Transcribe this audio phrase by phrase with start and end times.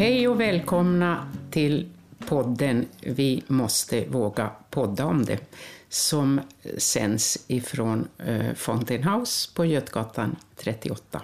[0.00, 1.88] Hej och välkomna till
[2.26, 5.38] podden Vi måste våga podda om det
[5.88, 6.40] som
[6.78, 11.22] sänds ifrån eh, Fountain House på Götgatan 38.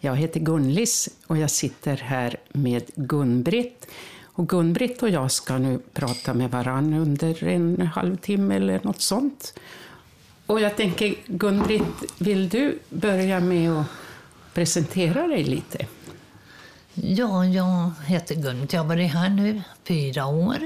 [0.00, 3.86] Jag heter Gunlis och jag sitter här med Gun-Britt.
[4.22, 9.60] Och Gun-Britt och jag ska nu prata med varann under en halvtimme eller något sånt.
[10.46, 13.86] Och jag tänker, Gun-Britt, vill du börja med att
[14.52, 15.86] presentera dig lite?
[16.94, 18.68] Ja, jag heter Gun.
[18.70, 20.58] Jag har varit här nu fyra år.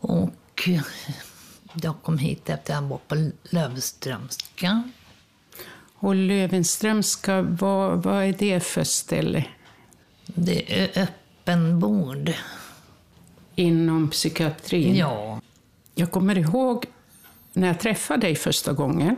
[0.00, 0.68] Och
[1.82, 4.82] jag kom hit efter att jag var på Lövströmska.
[5.94, 9.44] Och Löwenströmska, vad, vad är det för ställe?
[10.26, 12.32] Det är öppen vård.
[13.54, 14.96] Inom psykiatrin?
[14.96, 15.40] Ja.
[15.94, 16.86] Jag kommer ihåg
[17.52, 19.16] när jag träffade dig första gången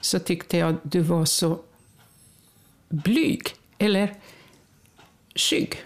[0.00, 1.60] så tyckte jag att du var så
[2.88, 3.42] blyg,
[3.78, 4.14] eller
[5.34, 5.84] skygg.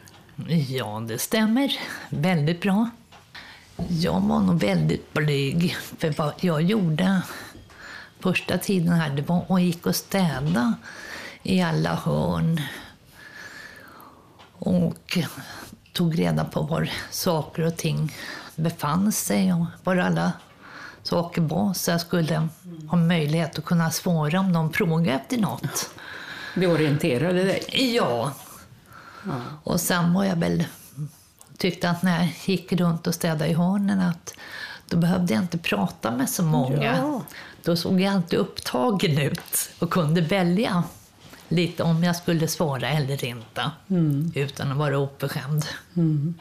[0.69, 1.79] Ja, det stämmer.
[2.09, 2.91] Väldigt bra.
[3.89, 7.23] Jag var nog väldigt blyg, för vad jag gjorde
[8.21, 10.75] första tiden här, det var att gick och städa
[11.43, 12.61] i alla hörn.
[14.59, 15.19] Och
[15.93, 18.13] tog reda på var saker och ting
[18.57, 20.33] befann sig och var alla
[21.03, 22.49] saker var så jag skulle
[22.89, 25.91] ha möjlighet att kunna svara om någon frågade efter något.
[26.55, 27.95] Du orienterade dig?
[27.97, 28.33] Ja.
[29.65, 30.65] Och sen var jag väl,
[31.57, 34.35] tyckte att när jag gick runt och städade i hörnen att
[34.87, 36.97] då behövde jag inte prata med så många.
[36.97, 37.23] Ja.
[37.63, 40.85] Då såg jag alltid upptagen ut och kunde välja
[41.49, 44.33] lite om jag skulle svara eller inte, mm.
[44.35, 45.67] utan att vara oförskämd.
[45.95, 46.35] Mm.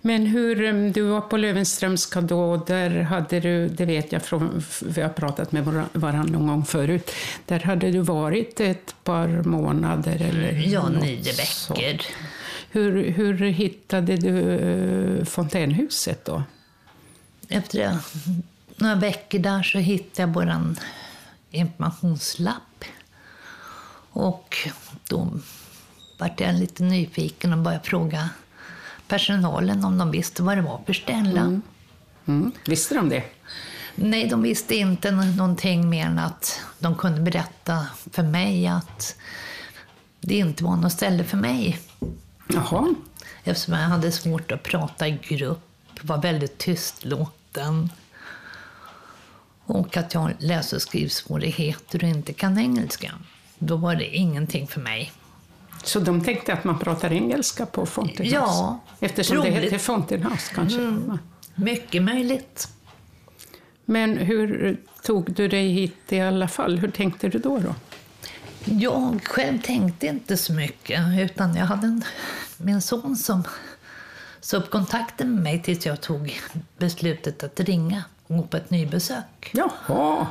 [0.00, 5.02] Men hur, du var på Löwenströmska då, där hade du, det vet jag från, vi
[5.02, 7.10] har pratat med varandra någon gång förut,
[7.46, 12.02] där hade du varit ett par månader eller Ja, nio veckor.
[12.70, 16.42] Hur, hur hittade du eh, fontänhuset då?
[17.48, 17.98] Efter
[18.76, 20.74] några veckor där så hittade jag vår
[21.50, 22.84] informationslapp.
[24.10, 24.56] Och
[25.08, 25.28] då
[26.18, 28.28] vart jag lite nyfiken och började fråga
[29.12, 31.40] personalen om de visste vad det var för ställe.
[31.40, 31.62] Mm.
[32.26, 32.52] Mm.
[32.66, 33.24] Visste de det?
[33.94, 39.16] Nej, de visste inte någonting mer än att de kunde berätta för mig att
[40.20, 41.78] det inte var något ställe för mig.
[42.48, 42.94] Jaha.
[43.44, 45.60] Eftersom jag hade svårt att prata i grupp,
[46.02, 47.90] var väldigt tystlåten.
[49.64, 53.12] Och att jag har läs och skrivsvårigheter och inte kan engelska.
[53.58, 55.12] Då var det ingenting för mig.
[55.82, 58.34] Så de tänkte att man pratar engelska på Fountain House?
[58.34, 59.54] Ja, Eftersom troligt.
[59.54, 60.80] det heter Fountain House kanske?
[60.80, 61.18] Mm,
[61.54, 62.68] mycket möjligt.
[63.84, 66.78] Men hur tog du dig hit i alla fall?
[66.78, 67.58] Hur tänkte du då?
[67.58, 67.74] då?
[68.64, 72.04] Jag själv tänkte inte så mycket, utan jag hade en,
[72.56, 73.42] min son som
[74.40, 76.40] sa upp kontakten med mig tills jag tog
[76.78, 79.50] beslutet att ringa och gå på ett nybesök.
[79.52, 80.26] Jaha!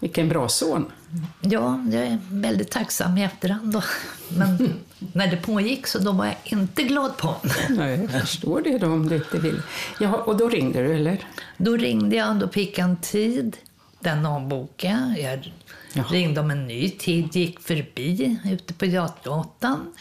[0.00, 0.92] Vilken bra son.
[1.40, 3.72] Ja, jag är väldigt tacksam i efterhand.
[3.72, 3.82] Då.
[4.28, 4.74] Men
[5.12, 7.36] när det pågick så då var jag inte glad på
[7.68, 9.62] Nej, jag förstår det då om du inte vill.
[10.00, 11.26] Ja, och då ringde du, eller?
[11.56, 13.56] Då ringde jag, då fick jag en tid.
[14.00, 15.52] Den avbokade jag.
[15.92, 19.94] Jag ringde om en ny tid, gick förbi ute på Götgatan.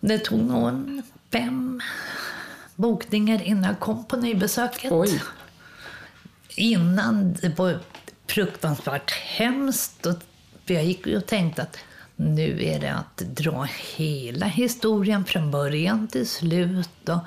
[0.00, 1.02] Det tog nog
[1.32, 1.80] fem
[2.76, 4.92] bokningar innan jag kom på nybesöket.
[4.92, 5.22] Oj.
[6.56, 7.78] Innan det var
[8.26, 10.06] fruktansvärt hemskt.
[10.06, 10.16] Och
[10.66, 11.78] jag gick och tänkte att
[12.16, 17.08] nu är det att dra hela historien från början till slut.
[17.08, 17.18] Och,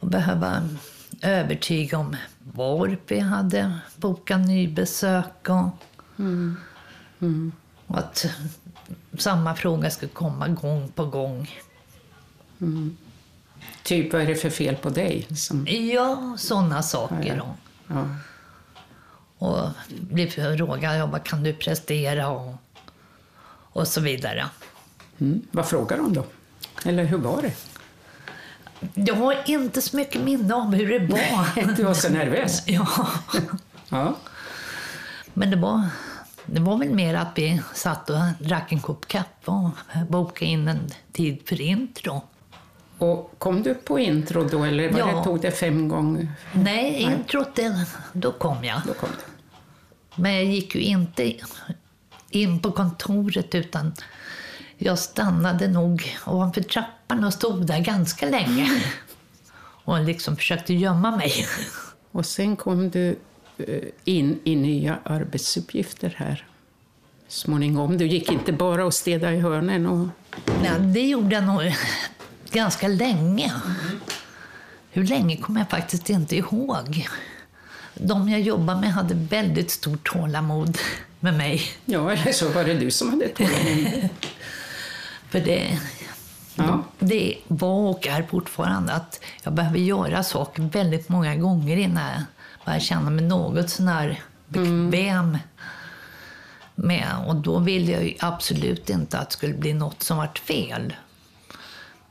[0.00, 0.68] och behöva
[1.22, 5.48] övertyga om varför jag hade bokat nybesök.
[5.48, 5.68] Och,
[6.18, 6.56] mm.
[7.20, 7.52] Mm.
[7.86, 8.26] och att
[9.18, 11.50] samma fråga skulle komma gång på gång.
[12.60, 12.96] Mm.
[13.82, 15.26] Typ, vad är det för fel på dig?
[15.36, 15.66] Som...
[15.66, 17.36] Ja, sådana saker.
[17.36, 17.56] Ja,
[17.88, 18.06] ja.
[19.38, 22.54] Och bli frågad, ja, vad kan du prestera och,
[23.72, 24.46] och så vidare.
[25.18, 25.42] Mm.
[25.50, 26.24] Vad frågar de då?
[26.84, 27.52] Eller hur var det?
[28.94, 31.74] Jag har inte så mycket minne om hur det var.
[31.76, 32.62] du var så nervös?
[32.66, 32.88] ja.
[33.88, 34.16] ja.
[35.34, 35.88] Men det var,
[36.46, 39.70] det var väl mer att vi satt och drack en kopp kaffe och
[40.08, 42.22] bokade in en tid för intro.
[42.98, 45.16] Och kom du på intro då, eller var ja.
[45.16, 46.28] det, tog det fem gånger?
[46.52, 48.80] Nej, introt, det, då kom jag.
[48.86, 49.08] Då kom
[50.14, 51.34] Men jag gick ju inte
[52.30, 53.94] in på kontoret, utan
[54.76, 58.82] jag stannade nog ovanför trappan och stod där ganska länge.
[59.84, 61.46] Och liksom försökte gömma mig.
[62.12, 63.18] Och sen kom du
[63.58, 66.46] eh, in i nya arbetsuppgifter här.
[67.28, 67.98] småningom?
[67.98, 69.86] Du gick inte bara och städade i hörnen?
[69.86, 70.08] Och...
[70.62, 71.62] Nej, det gjorde jag nog
[72.50, 73.52] ganska länge.
[74.90, 77.08] Hur länge kommer jag faktiskt inte ihåg.
[77.94, 80.78] De jag jobbade med hade väldigt stort tålamod
[81.20, 81.62] med mig.
[81.84, 84.08] Ja, eller så var det du som hade tålamod.
[85.30, 85.78] För det,
[86.54, 86.84] ja.
[86.98, 92.22] det var och är fortfarande att jag behöver göra saker väldigt många gånger innan jag
[92.64, 95.38] börjar känna mig något sånär bekväm mm.
[96.74, 97.24] med.
[97.26, 100.94] Och då ville jag absolut inte att det skulle bli något som vart fel.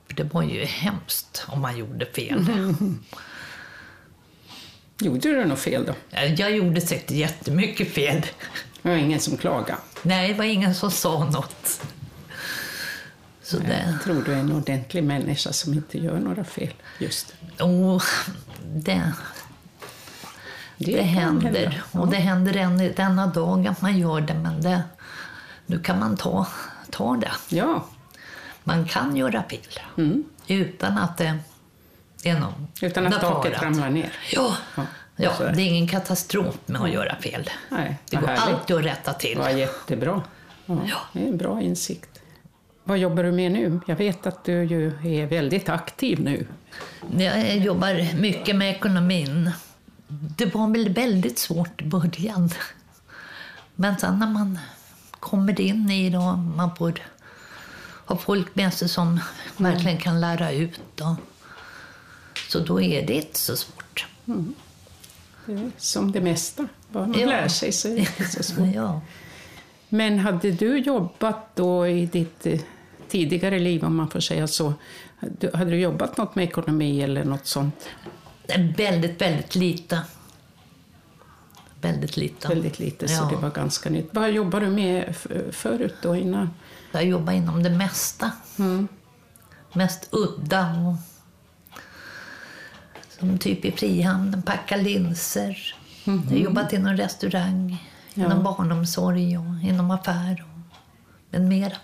[0.08, 2.40] Det var ju hemskt om man gjorde fel.
[2.40, 3.00] Mm.
[5.00, 5.94] Gjorde du något fel då?
[6.38, 8.22] Jag gjorde säkert jättemycket fel.
[8.82, 9.78] Det var ingen som klagade?
[10.02, 11.82] Nej, det var ingen som sa något.
[13.42, 13.86] Så det...
[13.92, 16.74] Jag tror du är en ordentlig människa som inte gör några fel.
[17.00, 18.04] Just oh,
[18.76, 19.14] det,
[20.78, 21.84] det, det händer.
[21.92, 22.00] Ja.
[22.00, 24.84] Och det händer än denna dag att man gör det, men det,
[25.66, 26.48] nu kan man ta,
[26.92, 27.32] ta det.
[27.50, 27.88] Ja.
[28.68, 30.24] Man kan göra fel mm.
[30.48, 31.40] utan att det
[32.24, 34.14] är någon Utan att taket ramlar ner?
[34.32, 34.58] Ja.
[34.76, 34.84] ja.
[35.20, 37.50] Ja, det är ingen katastrof med att göra fel.
[37.70, 38.44] Nej, det går härligt.
[38.44, 39.38] alltid att rätta till.
[39.38, 40.24] Var jättebra.
[40.66, 40.98] Ja, ja.
[41.14, 42.22] Det är en bra insikt.
[42.84, 43.80] Vad jobbar du med nu?
[43.88, 46.48] Jag vet att du ju är väldigt aktiv nu.
[47.18, 49.52] Jag jobbar mycket med ekonomin.
[50.08, 52.50] Det var väl väldigt svårt i början.
[53.76, 54.60] Men sen när man
[55.12, 56.94] kommer in i det och man får
[58.08, 59.22] ha folk med sig som mm.
[59.58, 61.02] verkligen kan lära ut.
[61.02, 61.16] Och,
[62.50, 64.06] så då är det inte så svårt.
[64.28, 64.54] Mm.
[65.46, 66.68] Det som det mesta.
[66.92, 67.28] Vad man ja.
[67.28, 68.68] lär sig så är det inte så svårt.
[68.76, 69.02] ja.
[69.90, 72.60] Men hade du jobbat då i ditt eh,
[73.10, 74.74] tidigare liv, om man får säga så.
[75.54, 77.90] Hade du jobbat något med ekonomi eller något sånt?
[78.78, 80.02] Väldigt, väldigt lite.
[81.82, 82.48] Väldigt lite.
[82.48, 83.18] Väldigt lite, ja.
[83.18, 84.10] så det var ganska nytt.
[84.12, 85.16] Vad jobbade du med
[85.52, 86.50] förut då, innan?
[86.92, 88.32] Jag jobbade inom det mesta.
[88.60, 88.88] Mm.
[89.74, 90.72] Mest udda.
[90.72, 90.96] Och,
[93.20, 95.76] som typ i Frihamnen, packa linser.
[96.06, 96.22] Mm.
[96.24, 98.26] Jag har jobbat inom restaurang, ja.
[98.26, 100.78] inom barnomsorg och inom affär och
[101.30, 101.78] med mera.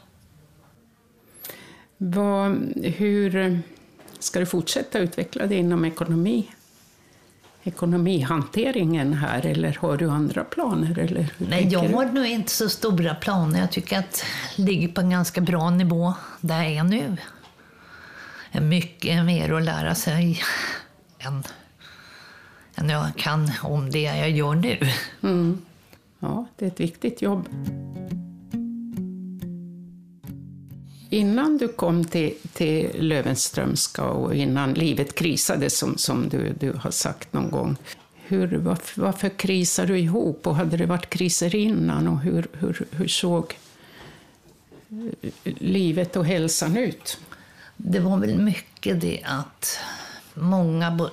[1.98, 3.62] Vad, hur
[4.20, 6.48] ska du fortsätta utveckla dig inom ekonomi?
[7.64, 11.00] Ekonomihanteringen här eller har du andra planer?
[11.00, 13.60] Eller Nej, jag har nog inte så stora planer.
[13.60, 14.26] Jag tycker att
[14.56, 17.18] det ligger på en ganska bra nivå där jag är nu.
[18.62, 20.42] Mycket mer att lära sig
[21.20, 21.44] än,
[22.76, 24.80] än jag kan om det jag gör nu.
[25.24, 25.62] Mm.
[26.20, 27.50] Ja, det är ett viktigt jobb.
[31.14, 36.92] Innan du kom till, till Löwenströmska och innan livet krisade, som, som du, du har
[36.92, 37.78] sagt någon gång,
[38.16, 42.86] hur, varför, varför krisade du ihop och hade det varit kriser innan och hur, hur,
[42.92, 43.58] hur såg
[44.90, 45.30] eh,
[45.60, 47.18] livet och hälsan ut?
[47.78, 49.80] Det var väl mycket det att
[50.34, 51.10] många,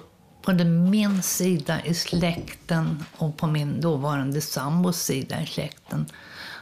[0.47, 6.07] både min sida i släkten och på min dåvarande sambos sida i släkten,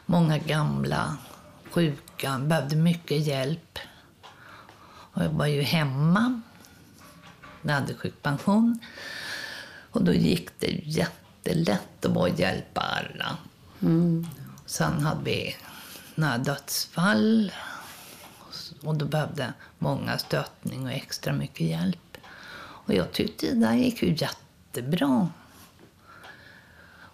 [0.07, 1.17] många gamla
[1.71, 3.79] sjuka, behövde mycket hjälp.
[5.13, 6.41] Och jag var ju hemma.
[7.63, 8.79] Jag hade sjukpension.
[9.91, 13.37] Och då gick det jättelätt att bara hjälpa alla.
[13.83, 14.27] Mm.
[14.67, 15.57] Sen hade vi
[16.15, 17.53] några dödsfall.
[18.83, 22.17] Och då behövde många stöttning och extra mycket hjälp.
[22.59, 25.29] Och jag tyckte det där gick ju jättebra.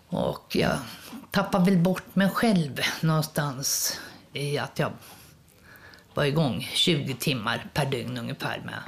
[0.08, 0.78] Och jag
[1.30, 4.00] tappade väl bort mig själv någonstans
[4.34, 4.92] i att jag
[6.14, 8.80] var igång 20 timmar per dygn ungefär med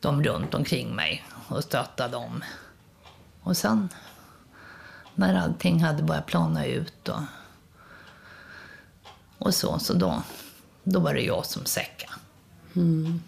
[0.00, 2.44] dem runt omkring mig och stöttade dem.
[3.42, 3.88] Och sen
[5.14, 7.20] när allting hade börjat plana ut och,
[9.38, 10.22] och så, så då,
[10.82, 12.12] då var det jag som säckade.
[12.76, 13.22] Mm.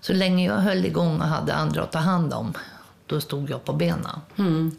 [0.00, 2.54] Så länge jag höll igång och hade andra att ta hand om,
[3.06, 4.20] då stod jag på benen.
[4.36, 4.76] Mm.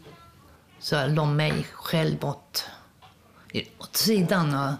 [0.79, 2.65] Så jag la mig själv åt,
[3.77, 4.74] åt sidan och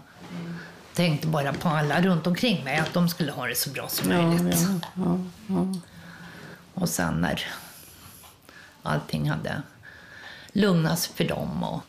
[0.94, 4.10] tänkte bara på alla runt omkring mig, att de skulle ha det så bra som
[4.10, 4.68] ja, möjligt.
[4.94, 5.74] Ja, ja,
[6.74, 7.44] och sen när
[8.82, 9.62] allting hade
[10.52, 11.80] lugnats för dem, och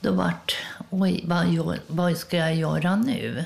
[0.00, 0.56] då vart
[0.90, 3.44] oj, vad, vad ska jag göra nu?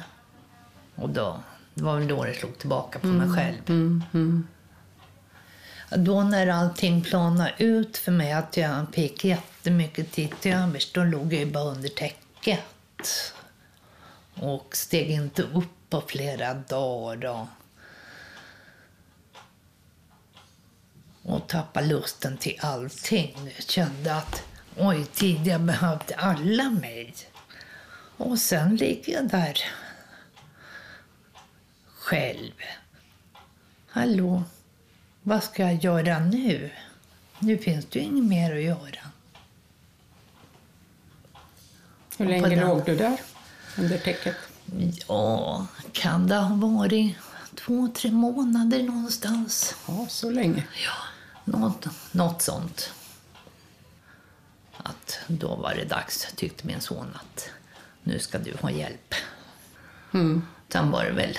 [0.94, 1.40] Och då,
[1.74, 3.56] det var väl då det slog tillbaka på mm, mig själv.
[3.68, 4.46] Mm, mm.
[5.90, 11.04] Då när allting planade ut för mig, att jag fick jättemycket tid till övers, då
[11.04, 12.64] låg jag bara under täcket
[14.40, 17.24] och steg inte upp på flera dagar.
[17.24, 17.46] Och,
[21.32, 23.34] och tappade lusten till allting.
[23.56, 24.42] Jag kände att
[24.76, 27.14] oj, tidigare behövde alla mig.
[28.16, 29.58] Och sen ligger jag där
[31.86, 32.52] själv.
[33.88, 34.42] Hallå,
[35.22, 36.70] vad ska jag göra nu?
[37.38, 39.10] Nu finns det ju inget mer att göra.
[42.18, 43.16] Hur länge låg du där
[43.78, 44.36] under täcket?
[45.08, 47.16] Ja, kan det ha varit
[47.54, 49.74] två, tre månader någonstans?
[49.88, 50.64] Ja, så länge.
[50.84, 50.92] Ja,
[51.44, 52.92] något, något sånt.
[54.76, 57.50] Att då var det dags, tyckte min son, att
[58.02, 59.14] nu ska du ha hjälp.
[60.14, 60.42] Mm.
[60.68, 61.38] Sen var det väl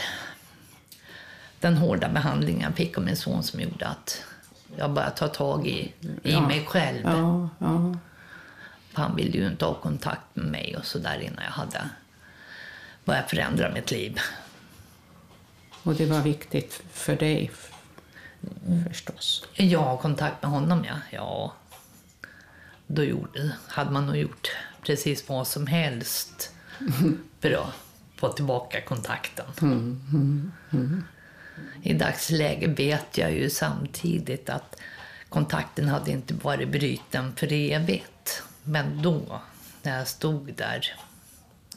[1.59, 4.23] den hårda behandlingen jag fick av min son som gjorde att
[4.77, 5.93] jag började ta tag i, i
[6.23, 6.47] Ja.
[6.47, 7.01] mig själv.
[7.03, 7.95] Ja, ja.
[8.93, 11.89] Han ville ju inte ha kontakt med mig och så där innan jag hade
[13.05, 14.19] börjat förändra mitt liv.
[15.83, 17.71] Och det var viktigt för dig, f-
[18.87, 19.47] förstås.
[19.79, 20.95] Har kontakt med honom, ja.
[21.11, 21.53] ja.
[22.87, 24.47] Då gjorde, hade man nog gjort
[24.81, 26.53] precis vad som helst
[27.39, 27.73] för att
[28.15, 29.45] få tillbaka kontakten.
[31.83, 34.75] I dagsläget vet jag ju samtidigt att
[35.29, 38.43] kontakten hade inte varit bruten för evigt.
[38.63, 39.41] Men då,
[39.83, 40.95] när jag stod där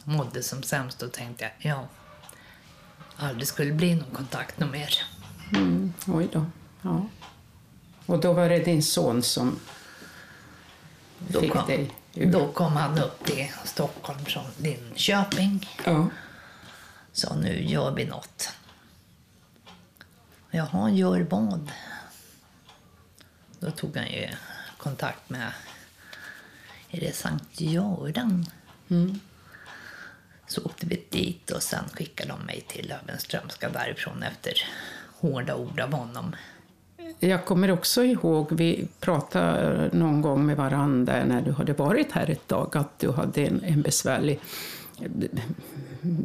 [0.03, 1.87] mådde som sämst, då tänkte jag ja,
[3.17, 4.93] aldrig skulle bli någon kontakt någon mer.
[5.55, 6.45] Mm, oj då.
[6.81, 7.07] Ja.
[8.05, 9.59] Och då var det din son som
[11.27, 12.31] Då fick kom, dig ur.
[12.31, 15.69] då kom han upp till Stockholm från Linköping.
[15.85, 16.09] Ja.
[17.11, 18.49] Så nu gör vi något.
[20.51, 21.71] Jaha, gör vad?
[23.59, 24.29] Då tog han ju
[24.77, 25.51] kontakt med,
[26.89, 28.45] är det Sankt Göran?
[28.89, 29.19] Mm.
[30.53, 34.53] Så åkte vi dit och sen skickade de mig till Löwenströmska därifrån efter
[35.19, 36.35] hårda ord av honom.
[37.19, 42.29] Jag kommer också ihåg, vi pratade någon gång med varandra när du hade varit här
[42.29, 44.39] ett tag, att du hade en, en besvärlig
[45.01, 45.09] eh,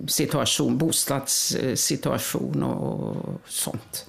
[0.06, 4.06] situation, bostadssituation och sånt.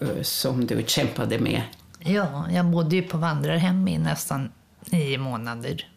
[0.00, 1.62] Eh, Som du kämpade med.
[1.98, 4.52] Ja, jag bodde ju på vandrarhem i nästan
[4.90, 5.88] nio månader.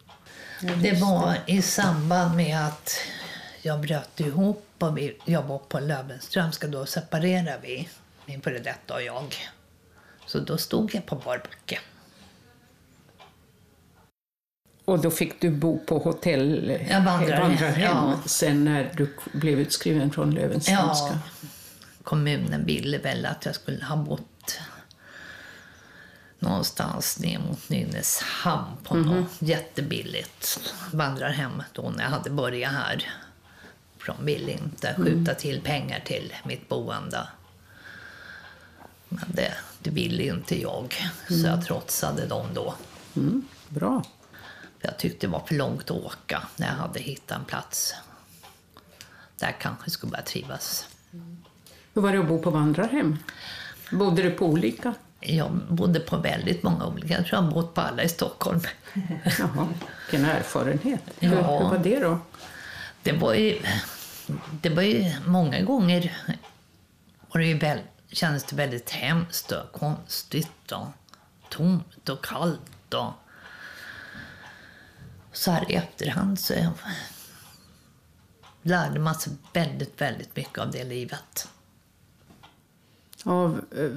[0.60, 2.98] Det var i samband med att
[3.62, 6.66] jag bröt ihop och vi, jag var på Löwenströmska.
[6.66, 7.88] Då separerade vi,
[8.26, 9.34] min före detta och jag.
[10.26, 11.80] Så då stod jag på bar backe.
[14.84, 18.18] Och då fick du bo på hotell, Jag vandrarhem, vandrarhem ja.
[18.26, 21.06] sen när du blev utskriven från Löwenströmska.
[21.06, 21.48] Ja,
[22.02, 24.58] kommunen ville väl att jag skulle ha bott
[26.48, 33.12] någonstans ner mot Nynäshamn på något jättebilligt vandrarhem då när jag hade börjat här.
[33.98, 37.28] för de ville inte skjuta till pengar till mitt boende.
[39.08, 40.94] Men det, det ville inte jag,
[41.28, 42.74] så jag trotsade dem då.
[43.16, 44.02] Mm, bra.
[44.80, 47.94] För jag tyckte det var för långt att åka när jag hade hittat en plats
[49.38, 50.88] där jag kanske skulle börja trivas.
[51.94, 53.18] Hur var det att bo på vandrarhem?
[53.90, 54.94] Bodde du på olika?
[55.28, 57.14] Jag bodde på väldigt många olika.
[57.14, 58.60] Jag tror jag bott på alla i Stockholm.
[59.38, 59.68] Jaha,
[60.10, 61.02] vilken erfarenhet.
[61.18, 61.28] Ja.
[61.28, 62.18] Hur, hur var det då?
[63.02, 63.62] Det var ju,
[64.50, 66.12] det var ju många gånger
[67.36, 67.80] var det väl,
[68.12, 70.86] kändes det väldigt hemskt och konstigt och
[71.48, 72.94] tomt och kallt.
[72.94, 73.12] Och
[75.32, 76.72] så här i efterhand så jag
[78.62, 81.48] lärde man sig väldigt, väldigt mycket av det livet.
[83.26, 83.90] Av eh,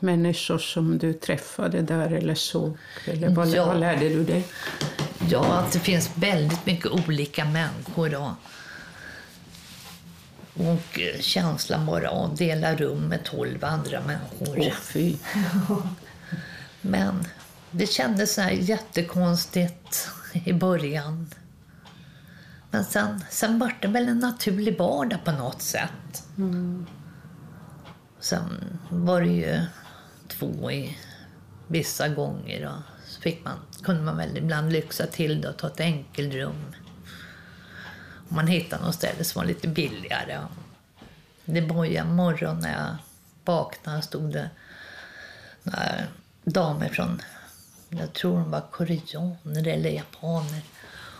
[0.00, 2.76] människor som du träffade där eller såg?
[3.04, 3.66] Eller vad, Ja.
[3.66, 4.44] vad lärde du dig?
[5.30, 8.14] Ja, att det finns väldigt mycket olika människor.
[8.14, 8.30] Och,
[10.54, 14.58] och eh, känslan bara att dela rum med tolv andra människor.
[14.58, 15.16] Åh, fy.
[16.80, 17.24] Men
[17.70, 21.26] det kändes så här jättekonstigt i början.
[22.70, 26.24] Men sen, sen var det väl en naturlig vardag på något sätt.
[28.20, 29.60] Sen var det ju
[30.28, 30.98] två i
[31.66, 35.66] vissa gånger och så fick man, kunde man väl ibland lyxa till det och ta
[35.66, 36.74] ett enkelrum.
[38.28, 40.38] Om man hittade något ställe som var lite billigare.
[41.44, 42.96] Det var ju en morgon när jag
[43.44, 44.50] vaknade stod det
[45.62, 45.92] några
[46.44, 47.22] damer från,
[47.88, 50.62] jag tror de var koreaner eller japaner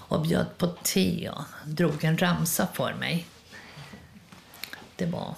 [0.08, 3.26] och bjöd på te och drog en ramsa för mig.
[4.96, 5.34] Det var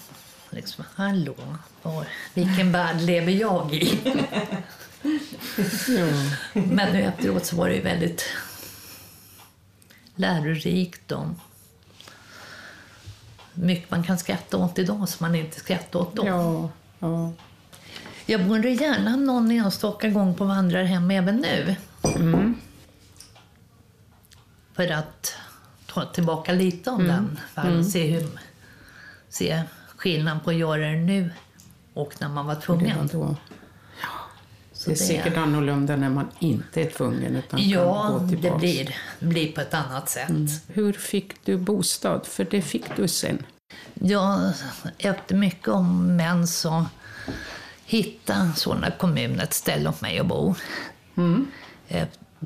[0.50, 1.34] liksom, hallå,
[1.82, 3.98] var, vilken värld lever jag i?
[5.88, 6.06] Ja.
[6.52, 8.24] Men nu efteråt så var det ju väldigt
[10.14, 11.26] lärorikt och
[13.54, 16.26] mycket man kan skratta åt idag som man inte skrattade åt då.
[16.26, 17.32] Ja, ja.
[18.26, 21.76] Jag borde gärna någon enstaka gång på vandrarhem även nu.
[22.16, 22.54] Mm.
[24.72, 25.34] För att
[25.86, 28.28] ta tillbaka lite av den för att se, hur,
[29.28, 29.62] se
[30.00, 31.30] skillnaden på att göra det nu
[31.94, 32.96] och när man var Det, tvungen.
[32.98, 33.36] var då.
[34.72, 38.28] Så det är säkert annorlunda när man inte är tvungen utan kan Ja, gå det
[38.28, 38.58] tillbaka.
[38.58, 40.30] blir, blir på ett annat sätt.
[40.68, 42.26] Hur fick du bostad?
[42.26, 43.42] För det fick du sen.
[43.94, 44.52] Ja,
[44.98, 46.84] efter mycket om män så
[47.84, 50.54] hittade Solna kommun ett ställe åt mig att bo.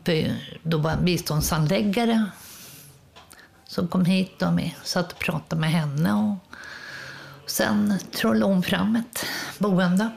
[0.04, 2.25] För Då var en biståndsanläggare
[3.66, 6.12] som kom hit och satt och pratade med henne.
[6.14, 6.53] Och
[7.46, 9.26] sen trollade hon fram ett
[9.58, 10.08] boende.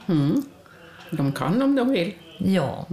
[1.12, 2.14] De kan om de vill.
[2.38, 2.86] Ja,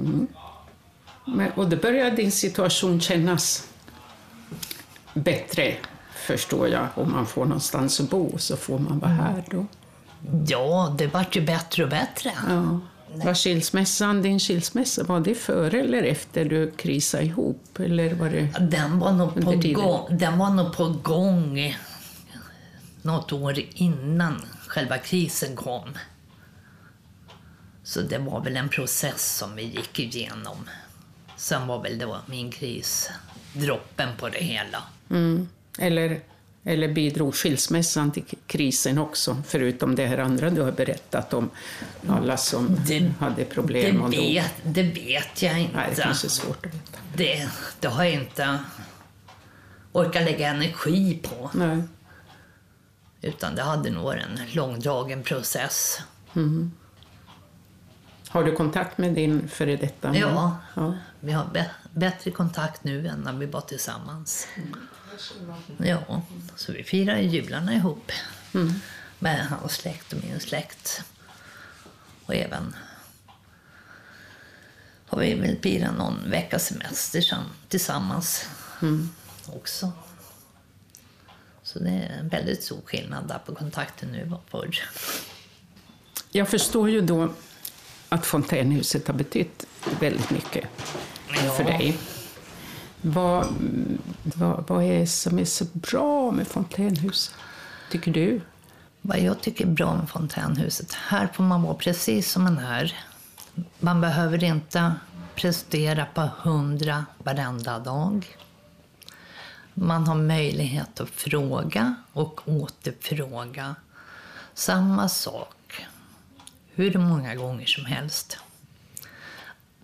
[1.25, 3.69] Men, och då börjar din situation kännas
[5.15, 5.75] bättre,
[6.15, 6.87] förstår jag.
[6.95, 9.67] Om man får någonstans att bo så får man vara här då.
[10.47, 12.33] ja, det vart ju bättre och bättre.
[12.49, 12.81] Ja.
[13.25, 17.79] Var skilsmässan, din skilsmässa, var det före eller efter du krisade ihop?
[17.79, 18.49] Eller var det...
[18.61, 21.77] Den var nog på, gång, den var nog på gång
[23.05, 25.89] något år innan själva krisen kom.
[27.83, 30.69] Så det var väl en process som vi gick igenom.
[31.37, 33.11] Sen var väl då min kris
[33.53, 34.83] droppen på det hela.
[35.11, 35.49] Mm.
[35.79, 36.21] Eller,
[36.65, 39.43] eller bidrog skilsmässan till krisen också?
[39.47, 41.51] Förutom det här andra du har berättat om,
[42.09, 44.21] alla som Det- hade Det problem och dog.
[44.21, 45.77] vet, det vet jag inte.
[45.77, 46.99] Nej, det kanske är svårt att veta.
[47.17, 47.49] det,
[47.81, 48.59] det har jag inte
[49.93, 51.51] orkat lägga energi på.
[51.55, 51.83] Nej.
[53.25, 55.99] Utan det hade nog varit en långdragen process.
[58.29, 60.17] Har du kontakt med din före detta?
[60.17, 60.57] Ja.
[60.75, 60.95] ja.
[61.21, 64.47] Vi har bä- bättre kontakt nu än när vi var tillsammans.
[65.77, 66.23] Ja,
[66.57, 68.13] så vi firar jularna ihop
[69.19, 71.03] med hans släkt och min släkt.
[72.27, 72.75] Och även
[75.07, 77.25] har vi väl firat någon veckas semester
[77.69, 78.49] tillsammans
[79.47, 79.93] också.
[81.75, 84.79] Så det är en väldigt stor skillnad där på kontakten nu och förr.
[86.31, 87.29] Jag förstår ju då
[88.09, 89.67] att fontänhuset har betytt
[90.01, 90.65] väldigt mycket
[91.45, 91.51] Ja.
[91.53, 91.99] för dig.
[93.03, 93.47] Vad,
[94.23, 97.35] vad, vad är det som är så bra med fontänhuset,
[97.91, 98.41] tycker du?
[99.01, 102.97] Vad jag tycker är bra med fontänhuset, här får man vara precis som man är.
[103.81, 104.95] Man behöver inte
[105.35, 108.37] prestera på hundra varenda dag.
[109.75, 113.75] Man har möjlighet att fråga och återfråga
[114.55, 115.87] samma sak
[116.75, 118.39] hur många gånger som helst.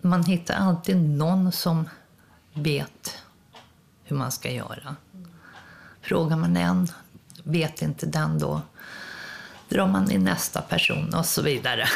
[0.01, 1.89] Man hittar alltid någon som
[2.53, 3.23] vet
[4.03, 4.95] hur man ska göra.
[6.01, 6.87] Frågar man en,
[7.43, 8.61] vet inte den då,
[9.69, 11.87] drar man in nästa person och så vidare.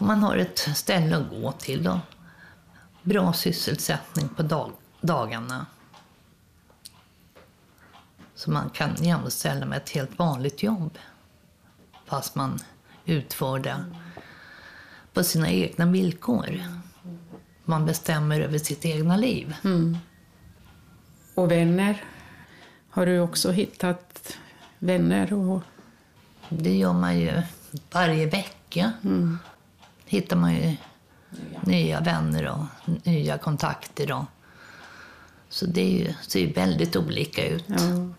[0.00, 1.98] Och man har ett ställe att gå till och
[3.02, 5.66] bra sysselsättning på dag, dagarna.
[8.40, 10.98] Så man kan jämställa med ett helt vanligt jobb.
[12.06, 12.58] Fast man
[13.04, 13.84] utför det
[15.12, 16.62] på sina egna villkor.
[17.64, 19.54] Man bestämmer över sitt egna liv.
[21.34, 22.04] Och vänner?
[22.90, 24.36] Har du också hittat
[24.78, 25.32] vänner?
[25.32, 25.62] Och,
[26.48, 27.42] Det gör man ju
[27.92, 28.92] varje vecka.
[30.06, 30.76] hittar man ju
[31.60, 34.12] nya vänner och nya kontakter.
[34.12, 34.24] Och,
[35.48, 37.64] så det är ju, ser ju väldigt olika ut.
[37.68, 38.14] ja.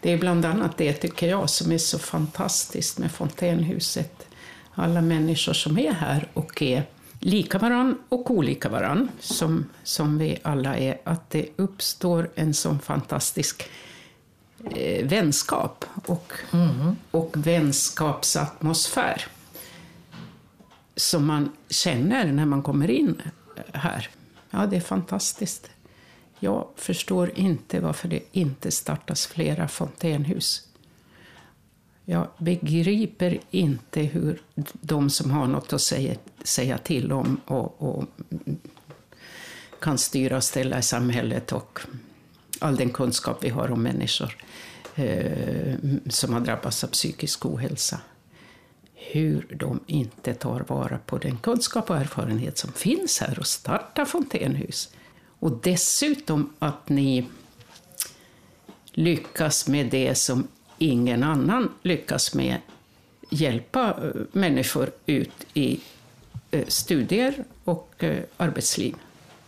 [0.00, 4.26] Det är bland annat det, tycker jag, som är så fantastiskt med fontänhuset.
[4.74, 6.86] Alla människor som är här och är
[7.20, 12.78] lika varann och olika varann, som, som vi alla är, att det uppstår en sån
[12.78, 13.70] fantastisk
[14.70, 16.32] eh, vänskap och,
[17.10, 19.26] och vänskapsatmosfär
[20.96, 23.22] som man känner när man kommer in
[23.72, 24.08] här.
[24.50, 25.70] Ja, det är fantastiskt.
[26.44, 30.68] Jag förstår inte varför det inte startas flera fontänhus.
[32.04, 34.42] Jag begriper inte hur
[34.80, 38.04] de som har något att säga, säga till om och, och
[39.80, 41.80] kan styra och ställa i samhället och
[42.58, 44.36] all den kunskap vi har om människor
[44.94, 45.74] eh,
[46.08, 48.00] som har drabbats av psykisk ohälsa.
[48.94, 54.04] Hur de inte tar vara på den kunskap och erfarenhet som finns här och startar
[54.04, 54.90] fontänhus.
[55.44, 57.26] Och dessutom att ni
[58.92, 62.56] lyckas med det som ingen annan lyckas med.
[63.30, 65.80] Hjälpa eh, människor ut i
[66.50, 68.94] eh, studier och eh, arbetsliv.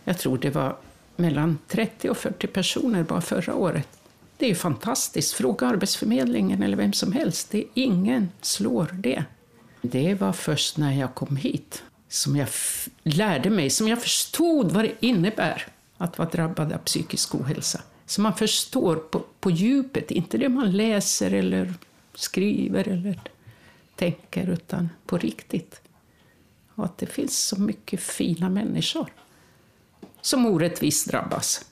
[0.03, 0.77] Jag tror det var
[1.15, 3.87] mellan 30 och 40 personer bara förra året.
[4.37, 5.33] Det är ju fantastiskt.
[5.33, 7.51] Fråga Arbetsförmedlingen eller vem som helst.
[7.51, 9.23] Det är ingen slår det.
[9.81, 12.47] Det var först när jag kom hit som jag
[13.03, 17.81] lärde mig, som jag förstod vad det innebär att vara drabbad av psykisk ohälsa.
[18.05, 21.73] Så man förstår på, på djupet, inte det man läser eller
[22.15, 23.19] skriver eller
[23.95, 25.81] tänker, utan på riktigt.
[26.75, 29.09] Och att det finns så mycket fina människor
[30.21, 31.65] som orättvist drabbas.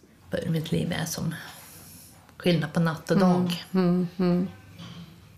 [0.47, 1.35] Mitt liv är som
[2.37, 3.65] skillnad på natt och dag.
[3.71, 4.47] Mm, mm, mm.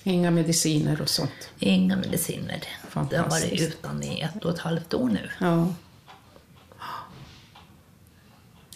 [0.04, 1.50] Inga mediciner och sånt?
[1.60, 2.63] Inga mediciner.
[3.10, 5.30] Det har varit utan i ett och ett halvt år nu.
[5.39, 5.73] Ja.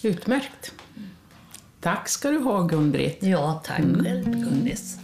[0.04, 0.74] Utmärkt.
[1.80, 3.18] Tack ska du ha, Gun-Britt.
[3.22, 4.98] Ja, tack själv, Gunnis.